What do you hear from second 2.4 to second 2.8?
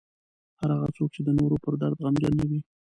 وي.